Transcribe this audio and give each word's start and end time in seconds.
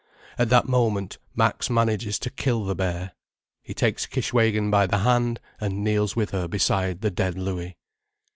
At 0.39 0.49
that 0.49 0.67
moment 0.67 1.19
Max 1.35 1.69
manages 1.69 2.17
to 2.17 2.31
kill 2.31 2.65
the 2.65 2.73
bear—he 2.73 3.75
takes 3.75 4.07
Kishwégin 4.07 4.71
by 4.71 4.87
the 4.87 4.97
hand 5.05 5.39
and 5.59 5.83
kneels 5.83 6.15
with 6.15 6.31
her 6.31 6.47
beside 6.47 7.01
the 7.01 7.11
dead 7.11 7.37
Louis. 7.37 7.77